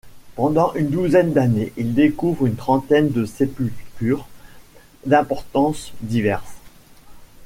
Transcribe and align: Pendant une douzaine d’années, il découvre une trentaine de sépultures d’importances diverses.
Pendant 0.35 0.73
une 0.73 0.89
douzaine 0.89 1.31
d’années, 1.31 1.73
il 1.77 1.93
découvre 1.93 2.47
une 2.47 2.55
trentaine 2.55 3.11
de 3.11 3.23
sépultures 3.23 4.25
d’importances 5.05 5.91
diverses. 6.01 6.55